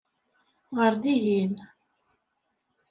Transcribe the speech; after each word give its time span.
Ɣer 0.77 0.93
dihin! 1.03 1.55